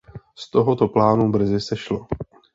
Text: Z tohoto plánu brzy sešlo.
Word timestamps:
Z 0.35 0.49
tohoto 0.49 0.87
plánu 0.89 1.31
brzy 1.31 1.61
sešlo. 1.61 2.07